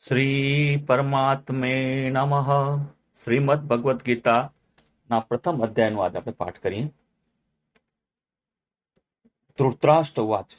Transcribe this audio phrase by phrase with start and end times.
[0.00, 2.50] શ્રી પરમાત્મે નમઃ
[3.18, 4.50] શ્રીમદ ભગવદ્ ગીતા
[5.10, 6.92] ના પ્રથમ અધ્યાયનો આજે આપણે પાઠ કરીએ
[9.58, 10.50] ધૃતરાષ્ટ્ર વાચ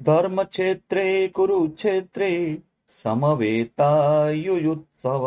[0.00, 2.60] ધર્મ ક્ષેત્રે કુરુક્ષેત્રે
[2.90, 5.24] સમવેતાયુયુત્સવ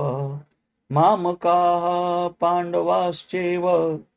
[0.90, 3.66] મામકાः પાંડવાશ્ચેવ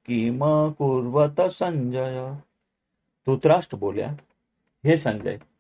[0.04, 0.40] કિમ
[0.78, 2.36] કુર્વત સંજય
[3.26, 4.16] ધૃતરાષ્ટ્ર બોલ્યા
[4.84, 5.55] હે સંજય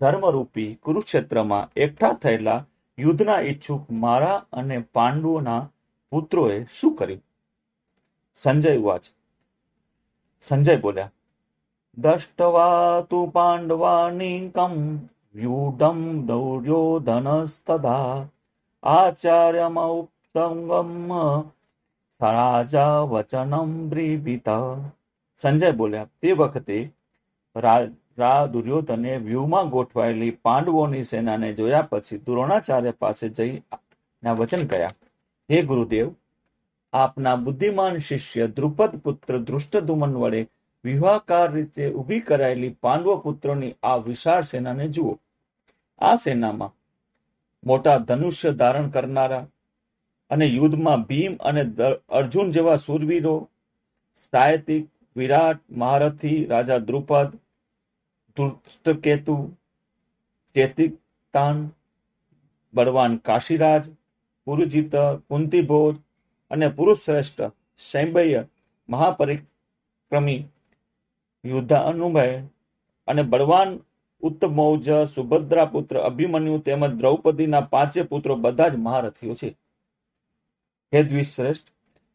[0.00, 2.64] ધર્મરૂપી કુરુક્ષેત્રમાં એકઠા થયેલા
[2.98, 5.68] યુદ્ધના ઈચ્છુક મારા અને પાંડુઓના
[6.12, 7.22] પુત્રોએ શું કર્યું?
[8.38, 9.04] સંજય વાચ
[10.44, 11.12] સંજય બોલ્યા
[11.98, 14.74] દષ્ટવા તુ પાંડવાનિકમ
[15.34, 18.28] વ્યુઢમ દૌર્યોધનસ્તદા
[18.82, 21.10] આચાર્યમૌપસંગમ
[22.20, 24.48] રાજા વચનમ બ્રીબિત
[25.40, 26.78] સંજય બોલ્યા, તે વખતે
[28.52, 33.54] દુર્યોધને વ્યૂહમાં ગોઠવાયેલી પાંડવોની સેનાને જોયા પછી દ્રોણાચાર્ય પાસે જઈ
[34.22, 34.94] વચન કયા
[35.50, 36.08] હે ગુરુદેવ,
[36.92, 40.40] આપના બુદ્ધિમાન શિષ્ય દ્રુપદ પુત્ર દૃષ્ટદુમન વડે
[40.84, 45.14] વિવાહકાર રીતે ઊભી કરાયેલી પાંડવ પુત્રની આ વિશાળ સેનાને જુઓ.
[46.00, 46.76] આ સેનામાં
[47.64, 49.44] મોટા ધનુષ્ય ધારણ કરનારા
[50.30, 51.62] અને યુદ્ધમાં ભીમ અને
[52.18, 53.34] અર્જુન જેવા સુરવીરો,
[54.14, 54.84] સાયતિક,
[55.16, 57.30] વિરાટ, મહારથી, રાજા દ્રુપદ
[58.36, 59.36] ધૃષ્ટકેતુ
[60.54, 61.68] ચેતિકતાન
[62.74, 63.84] બળવાન કાશીરાજ
[64.46, 64.92] પુરુજીત
[65.28, 65.96] કુંતીભોજ
[66.50, 67.42] અને પુરુષ શ્રેષ્ઠ
[67.78, 68.46] સૈંબય
[68.88, 70.42] મહાપરિક્રમી
[71.44, 72.42] યુદ્ધાનુભય
[73.08, 73.80] અને બળવાન
[74.22, 79.48] ઉત્તમૌજ સુભદ્રા પુત્ર અભિમન્યુ તેમજ દ્રૌપદીના પાંચે પુત્રો બધા જ મહારથીઓ છે.
[80.92, 81.68] હે દ્વિશ્રેષ્ઠ,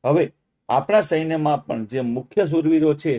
[0.06, 0.34] હવે
[0.70, 3.14] આપણા સૈન્યમાં પણ જે મુખ્ય સુરવીરો છે,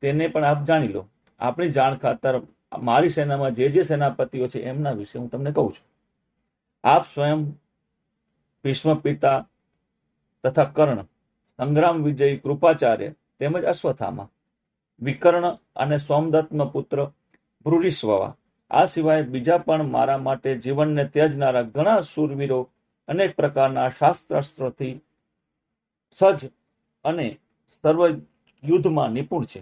[0.00, 1.02] તેને પણ આપ જાણી લો.
[1.40, 2.34] આપણી જાણ ખાતર
[2.78, 5.86] મારી સેનામાં જે જે સેનાપતિઓ છે એમના વિશે હું તમને કહું છું.
[6.84, 7.40] આપ સ્વયં
[8.64, 9.38] ભીષ્મ પિતા
[10.44, 11.00] તથા કર્ણ,
[11.58, 14.28] સંગ્રામ વિજય, કૃપાચાર્ય તેમજ અશ્વથામા,
[15.00, 16.98] વિકર્ણ અને સોમદત્તનો પુત્ર
[17.66, 18.36] ભ્રુરીશ્વવા
[18.70, 22.58] આ સિવાય બીજા પણ મારા માટે જીવનને ત્યજનારા ઘણા શૂરવીરો
[23.08, 24.94] અનેક પ્રકારના શાસ્ત્રાસ્ત્રોથી
[26.16, 26.50] સજ્જ
[27.04, 27.26] અને
[27.68, 28.00] સર્વ
[28.62, 29.60] યુદ્ધમાં નિપુણ છે.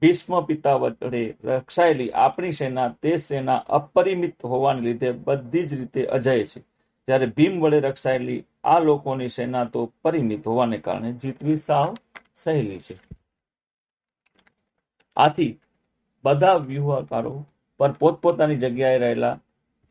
[0.00, 6.44] ભીષ્મ પિતા વડે રક્ષાયેલી આપણી સેના તે સેના અપરિમિત હોવાને લીધે બધી જ રીતે અજય
[6.44, 6.60] છે.
[7.06, 11.94] જ્યારે ભીમ વડે રક્ષાયેલી આ લોકોની સેના તો પરિમિત હોવાને કારણે જીતવી સાવ
[12.34, 12.96] સહેલી છે.
[15.16, 15.60] આથી
[16.24, 19.40] બધા વ્યૂહકારો પર પોતપોતાની જગ્યાએ રહેલા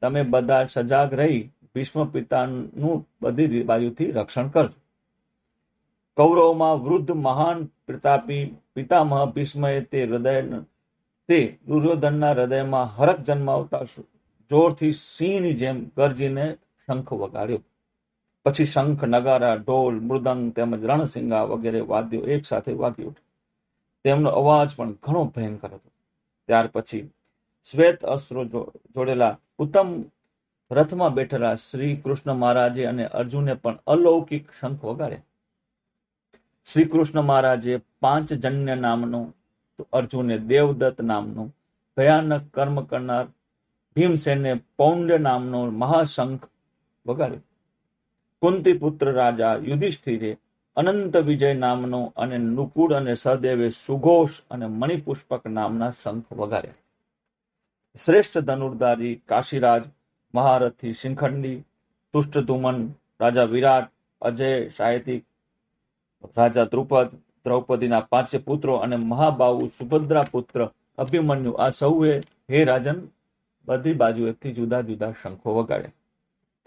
[0.01, 4.79] તમે બધા સજાગ રહી ભીષ્મ પિતાનું બધી બાજુથી રક્ષણ કરજો.
[6.17, 10.41] કૌરવમાં વૃદ્ધ મહાન પ્રતાપી પિતામહ ભીષ્મએ તે હૃદય
[11.27, 13.83] તે દુર્યોધનના હૃદયમાં હરક જન્માવતા
[14.49, 16.57] જોરથી સિંહની જેમ ગરજીને
[16.87, 17.61] શંખ વગાડ્યો.
[18.45, 23.31] પછી શંખ, નગારા, ઢોલ, મૃદંગ તેમજ રણસિંગા વગેરે વાદ્યો એક સાથે વાગી ઉઠ્યા.
[24.03, 25.91] તેમનો અવાજ પણ ઘણો ભયંકર હતો.
[26.47, 27.09] ત્યાર પછી
[27.71, 28.45] શ્વેત અસ્ત્રો
[28.95, 30.03] જોડેલા ઉત્તમ
[30.71, 35.21] રથમાં બેઠેલા શ્રી કૃષ્ણ મહારાજે અને અર્જુને પણ અલૌકિક શંખ વગાડ્યા.
[36.65, 39.33] શ્રી કૃષ્ણ મહારાજે પાંચ જન્ય નામનો
[39.93, 41.55] અર્જુને દેવદત્ત નામનું,
[41.97, 43.25] ભયાનક કર્મ કરનાર
[43.95, 46.47] ભીમસેને પૌંડ નામનો મહાશંખ
[47.05, 47.39] વગાડ્યો.
[48.41, 50.37] કુંતી પુત્ર રાજા યુધિષ્ઠિરે
[50.75, 56.71] અનંત વિજય નામનો અને નુકુળ અને સહદેવે સુઘોષ અને મણિપુષ્પક નામના શંખ વગાડ્યા.
[58.05, 59.83] શ્રેષ્ઠ ધનુર્ધારી કાશીરાજ,
[60.35, 61.63] મહારથી શિંખંડી,
[62.13, 63.91] તુષ્ટધુમન, રાજા વિરાટ,
[64.21, 65.25] અજય, સાયતિક
[66.37, 67.09] રાજા દ્રુપદ,
[67.45, 70.59] દ્રૌપદીના પાંચે પુત્રો અને મહાબાહુ સુભદ્રા પુત્ર
[70.97, 72.13] અભિમન્યુ આ સૌએ
[72.51, 72.99] હે રાજન
[73.67, 75.97] બધી બાજુએથી જુદા જુદા શંખો વગાડ્યા.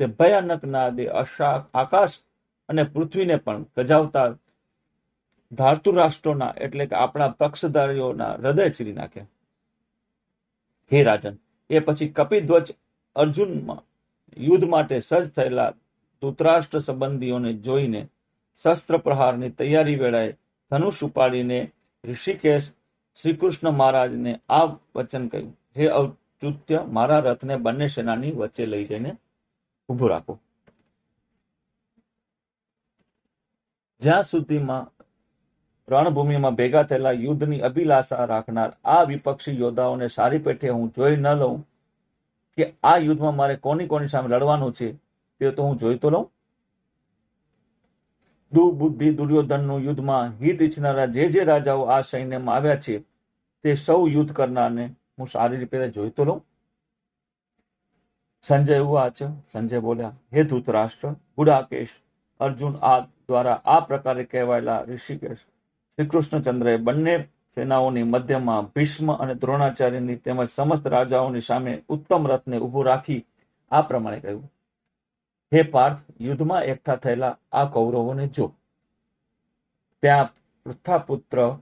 [0.00, 2.16] તે ભયાનક નાદે આકાશ
[2.68, 4.28] અને પૃથ્વીને પણ ગજાવતા
[5.52, 9.30] ધારતુ રાષ્ટ્રોના એટલે કે આપણા પક્ષધારીઓના હૃદય ચીરી નાખ્યા.
[10.90, 11.36] હે રાજન,
[11.70, 12.66] એ પછી કપિધ્વજ
[13.16, 13.82] અર્જુનમાં
[14.36, 15.70] યુદ્ધ માટે સજ્જ થયેલા
[16.22, 18.02] ધૂતરાષ્ટ્ર સંબંધીઓને જોઈને
[18.60, 20.30] શસ્ત્ર પ્રહારની તૈયારી વેળાએ
[20.70, 21.58] ધનુષ ઉપાડીને
[22.04, 22.68] ઋષિકેશ
[23.18, 25.53] શ્રીકૃષ્ણ મહારાજને આ વચન કહ્યું.
[25.76, 29.10] હે ઔચુત્ય, મારા રથને બંને સેનાની વચ્ચે લઈ જઈને
[29.88, 30.34] ઉભું રાખો.
[34.03, 34.86] જ્યાં સુધીમાં
[35.88, 41.60] રણભૂમિમાં ભેગા થયેલા યુદ્ધની અભિલાષા રાખનાર આ વિપક્ષી યોદ્ધાઓને સારી પેઠે હું જોઈ ન લઉં
[42.59, 44.88] કે આ યુદ્ધમાં મારે કોની કોની સામે લડવાનું છે,
[45.41, 46.26] તે તો હું જોઈ તો લઉં.
[48.56, 52.94] દુર્બુદ્ધિ દુર્યોધનનું યુદ્ધમાં હિત ઈચ્છનારા જે જે રાજાઓ આ સૈન્યમાં આવ્યા છે,
[53.64, 54.84] તે સૌ યુદ્ધ કરનારને
[55.18, 56.41] હું સારી રીતે જોઈતો લઉં.
[58.44, 59.18] સંજય ઉવાચ
[59.53, 61.94] સંજય બોલ્યા, હે ધૂતરાષ્ટ્ર ગુડાકેશ
[62.41, 62.98] અર્જુન આ
[63.28, 65.42] દ્વારા આ પ્રકારે કહેવાયેલા ઋષિકેશ
[65.92, 67.14] શ્રી કૃષ્ણચંદ્રએ બંને
[67.56, 73.22] સેનાઓની મધ્યમાં ભીષ્મ અને દ્રોણાચાર્યની તેમજ સમસ્ત રાજાઓની સામે ઉત્તમ રથને ઊભું રાખી
[73.70, 74.44] આ પ્રમાણે કહ્યું.
[75.53, 78.54] હે પાર્થ, યુદ્ધમાં એકઠા થયેલા આ કૌરવોને જો.
[80.03, 80.34] ત્યાં
[80.65, 81.57] પૃથ્થાપુત્ર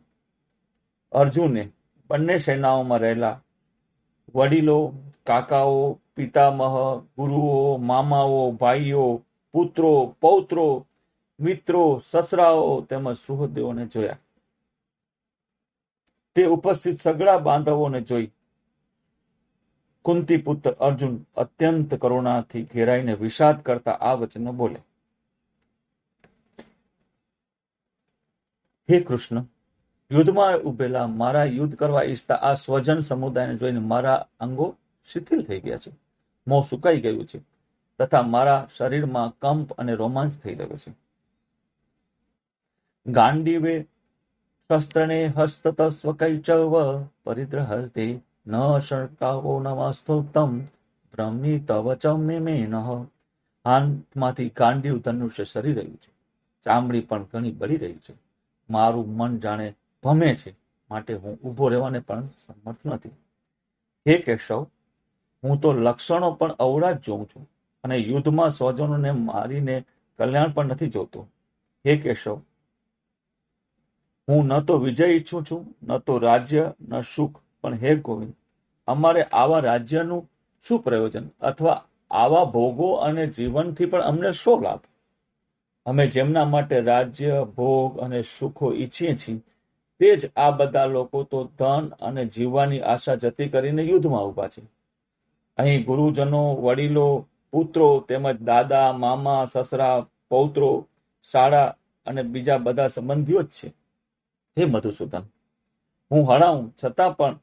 [1.13, 1.73] અર્જુને
[2.11, 3.41] બંને સેનાઓમાં રહેલા
[4.35, 4.95] વડીલો,
[5.27, 6.63] કાકાઓ, પિતામહ,
[7.19, 9.23] ગુરુઓ, મામાઓ, ભાઈઓ,
[9.53, 10.87] પુત્રો, પૌત્રો,
[11.41, 14.17] મિત્રો, સસરાઓ તેમજ સુહૃદેવોને જોયા.
[16.35, 18.31] તે ઉપસ્થિત સગળા બાંધવોને જોઈ
[20.05, 24.81] કુંતી પુત્ર અર્જુન અત્યંત કરુણાથી ઘેરાઈને વિષાદ કરતા આ વચનો બોલે.
[28.91, 29.45] હે કૃષ્ણ,
[30.11, 34.77] યુદ્ધમાં ઉભેલા મારા યુદ્ધ કરવા ઈચ્છતા આ સ્વજન સમુદાયને જોઈને મારા અંગો
[35.13, 35.93] શિથિલ થઈ ગયા છે.
[36.47, 37.39] મોં સુકાઈ ગયું છે
[37.99, 40.93] તથા મારા શરીરમાં કંપ અને રોમાંચ થઈ રહ્યો છે.
[43.07, 43.87] ગાંડીવે
[44.71, 46.77] શસ્ત્રને હસ્તતસ્વ કૈચવ
[48.47, 50.69] પરિદ્ર હસ્તે ન
[51.13, 53.07] બ્રહ્મી તવચમ મે નહ
[53.65, 56.13] હાથમાંથી ગાંડીવ ધનુષ્ય સરી રહ્યું છે.
[56.63, 58.15] ચામડી પણ ઘણી બળી રહી છે.
[58.71, 60.57] મારું મન જાણે ભમે છે,
[60.91, 63.09] માટે હું ઊભો રહેવાને પણ સમર્થ નથી.
[64.07, 64.67] હે કેશવ,
[65.45, 67.51] હું તો લક્ષણો પણ અવળા જ જોઉં છું
[67.85, 69.85] અને યુદ્ધમાં સ્વજનોને મારીને
[70.19, 71.29] કલ્યાણ પણ નથી જોતો.
[71.87, 72.41] હે કેશવ,
[74.29, 78.35] હું ન તો વિજય ઈચ્છું છું, ન તો રાજ્ય, ન સુખ પણ હે ગોવિંદ,
[78.89, 80.29] અમારે આવા રાજ્યનું
[80.65, 84.81] શું પ્રયોજન અથવા આવા ભોગો અને જીવનથી પણ અમને શો લાભ?
[85.87, 89.41] અમે જેમના માટે રાજ્ય, ભોગ અને સુખો ઈચ્છીએ છીએ,
[90.01, 94.63] તે જ આ બધા લોકો તો ધન અને જીવવાની આશા જતી કરીને યુદ્ધમાં ઊભા છે.
[95.59, 100.87] અહીં ગુરુજનો, વડીલો, પુત્રો તેમજ દાદા, મામા, સસરા, પૌત્રો,
[101.31, 101.77] શાળા
[102.07, 103.69] અને બીજા બધા સંબંધીઓ જ છે.
[104.57, 105.25] હે મધુસૂદન,
[106.11, 107.39] હું હણાવું છતાં પણ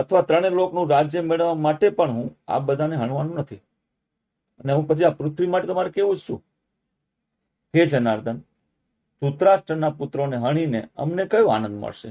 [0.00, 3.60] અથવા ત્રણેય લોકનું રાજ્ય મેળવવા માટે પણ હું આ બધાને હણવાનું નથી.
[4.60, 6.42] અને હું પછી આ પૃથ્વી માટે તમારે કેવું છું
[7.74, 8.38] હે જનાર્દન,
[9.22, 12.10] ધૂતરાષ્ટ્રના પુત્રોને હણીને અમને કયો આનંદ મળશે?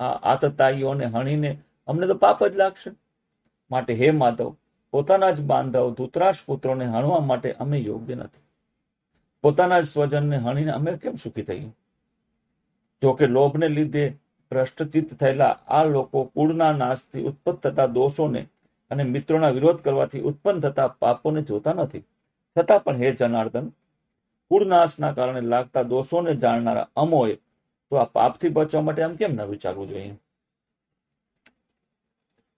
[0.00, 1.50] આ આતતાઈઓને હણીને
[1.86, 2.90] અમને તો પાપ જ લાગશે.
[3.70, 4.56] માટે હે માધવ,
[4.90, 8.44] પોતાના જ બાંધવ ધૂતરાષ્ટ્ર પુત્રોને હણવા માટે અમે યોગ્ય નથી.
[9.42, 11.70] પોતાના જ સ્વજનને હણીને અમે કેમ સુખી થઈએ?
[13.02, 14.04] જોકે લોભને લીધે
[14.50, 18.48] ભ્રષ્ટચિત્ત થયેલા આ લોકો કુળના નાશથી ઉત્પન્ન થતા દોષોને
[18.90, 22.04] અને મિત્રોના વિરોધ કરવાથી ઉત્પન્ન થતા પાપોને જોતા નથી.
[22.58, 23.68] છતાં પણ હે જનાર્દન
[24.48, 27.34] કુળનાશના કારણે લાગતા દોષોને જાણનારા અમોએ
[27.90, 30.14] તો આ પાપથી બચવા માટે આમ કેમ ન વિચારવું જોઈએ?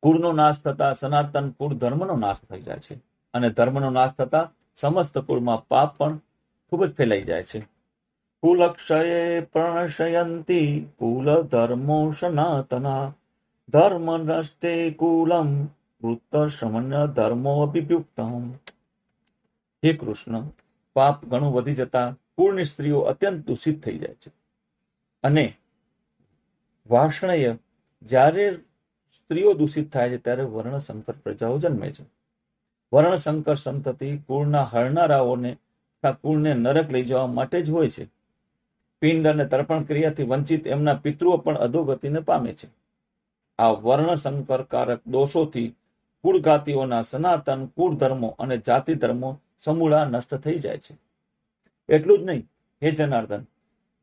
[0.02, 2.94] કુળનો નાશ થતા સનાતન કુળ ધર્મનો નાશ થઈ જાય છે.
[3.34, 6.16] અને ધર્મનો નાશ થતા સમસ્ત કુળમાં પાપ પણ
[6.70, 7.69] ખૂબ જ ફેલાઈ જાય છે.
[8.42, 13.14] કુલક્ષયે પ્રણશયંતી કુલ ધર્મો સનાતના
[13.68, 15.64] ધર્મ નષ્ટે કુલમ
[16.02, 18.50] વૃત્ત સમન્ય ધર્મો અભિભુક્તમ
[19.84, 20.42] હે કૃષ્ણ
[20.92, 24.32] પાપ ઘણું વધી જતા કુળની સ્ત્રીઓ અત્યંત દૂષિત થઈ જાય છે.
[25.22, 25.56] અને
[26.90, 27.56] વાર્ષણય
[28.02, 28.56] જ્યારે
[29.12, 32.04] સ્ત્રીઓ દૂષિત થાય છે, ત્યારે વર્ણશંકર પ્રજાઓ જન્મે છે.
[32.92, 35.56] વર્ણશંકર સંતતિ કુળના હરનારાઓને,
[36.04, 38.19] કુળને નરક લઈ જવા માટે જ હોય છે.
[39.00, 42.68] પિંડ અને તર્પણ ક્રિયાથી વંચિત એમના પિતૃઓ પણ અધોગતિને પામે છે.
[43.58, 45.68] આ વર્ણશંકરકારક દોષોથી
[46.24, 50.98] કુળઘાતીઓના સનાતન કુળ ધર્મો અને જાતિ ધર્મો સમૂળા નષ્ટ થઈ જાય છે.
[51.88, 52.48] એટલું જ નહીં,
[52.82, 53.44] હે જનાર્દન,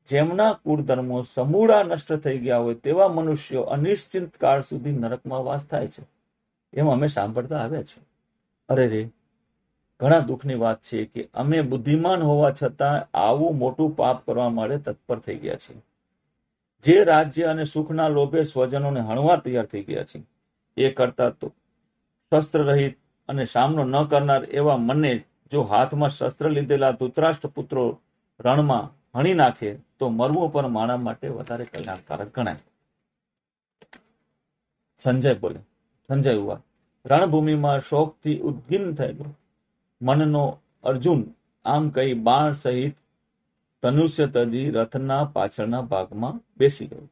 [0.08, 5.66] જેમના કુળ ધર્મો સમૂળા નષ્ટ થઈ ગયા હોય તેવા મનુષ્યો અનિશ્ચિત કાળ સુધી નરકમાં વાસ
[5.66, 6.04] થાય છે.
[6.74, 8.02] એમ અમે સાંભળતા આવ્યા છે
[8.70, 9.10] અરે રે
[10.00, 15.20] ઘણા દુઃખની વાત છે કે અમે બુદ્ધિમાન હોવા છતાં આવું મોટું પાપ કરવા માટે તત્પર
[15.20, 15.82] થઈ ગયા છીએ.
[16.84, 20.20] જે રાજ્ય અને સુખના લોભે સ્વજનોને હણવા તૈયાર થઈ ગયા છે
[20.78, 21.48] એ કરતા તો
[22.32, 22.96] શસ્ત્ર રહિત
[23.30, 25.14] અને સામનો ન કરનાર એવા મને
[25.52, 27.84] જો હાથમાં શસ્ત્ર લીધેલા ધૂતરાષ્ટ્ર પુત્રો
[28.40, 28.86] રણમાં
[29.16, 32.62] હણી નાખે, તો મરવું પર માણસ માટે વધારે કલ્યાણકારક ગણાય.
[34.98, 35.60] સંજય બોલે,
[36.10, 36.60] સંજય હુઆ
[37.06, 39.26] રણભૂમિમાં શોકથી ઉદ્ગીન થયેલો
[40.02, 41.24] મનનો અર્જુન
[41.66, 42.96] આમ કહી બાણ સહિત
[43.84, 47.10] ધનુષ્ય તજી રથના પાછળના ભાગમાં બેસી ગયો.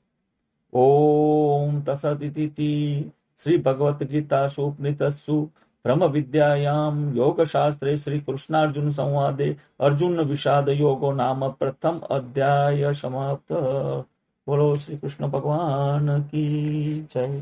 [0.74, 3.12] ઓમ તસદિતિ
[3.44, 5.52] શ્રી ભગવત ગીતા સુપનિતસ્સુ
[5.86, 13.54] બ્રહ્મ વિદ્યાયામ યોગશાસ્ત્રે શ્રી કૃષ્ણાર્જુન સંવાદે અર્જુન વિષાદ યોગો નામ પ્રથમ અધ્યાય સમાપ્ત.
[14.48, 17.42] બોલો શ્રી કૃષ્ણ ભગવાન કી જય.